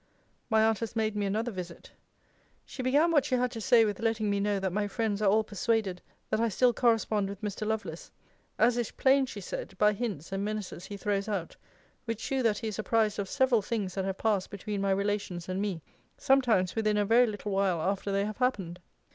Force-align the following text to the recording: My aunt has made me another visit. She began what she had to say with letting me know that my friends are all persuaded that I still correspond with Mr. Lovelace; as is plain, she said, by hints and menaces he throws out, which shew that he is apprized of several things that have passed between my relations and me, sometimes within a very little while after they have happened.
My 0.49 0.63
aunt 0.65 0.79
has 0.79 0.95
made 0.95 1.15
me 1.15 1.27
another 1.27 1.51
visit. 1.51 1.91
She 2.65 2.81
began 2.81 3.11
what 3.11 3.23
she 3.23 3.35
had 3.35 3.51
to 3.51 3.61
say 3.61 3.85
with 3.85 3.99
letting 3.99 4.31
me 4.31 4.39
know 4.39 4.59
that 4.59 4.73
my 4.73 4.87
friends 4.87 5.21
are 5.21 5.29
all 5.29 5.43
persuaded 5.43 6.01
that 6.31 6.39
I 6.39 6.49
still 6.49 6.73
correspond 6.73 7.29
with 7.29 7.41
Mr. 7.43 7.67
Lovelace; 7.67 8.09
as 8.57 8.77
is 8.77 8.89
plain, 8.89 9.27
she 9.27 9.39
said, 9.41 9.77
by 9.77 9.93
hints 9.93 10.31
and 10.31 10.43
menaces 10.43 10.85
he 10.85 10.97
throws 10.97 11.27
out, 11.27 11.55
which 12.05 12.19
shew 12.19 12.41
that 12.41 12.57
he 12.57 12.69
is 12.69 12.79
apprized 12.79 13.19
of 13.19 13.29
several 13.29 13.61
things 13.61 13.93
that 13.93 14.05
have 14.05 14.17
passed 14.17 14.49
between 14.49 14.81
my 14.81 14.89
relations 14.89 15.47
and 15.47 15.61
me, 15.61 15.83
sometimes 16.17 16.75
within 16.75 16.97
a 16.97 17.05
very 17.05 17.27
little 17.27 17.51
while 17.51 17.79
after 17.79 18.11
they 18.11 18.25
have 18.25 18.37
happened. 18.37 18.79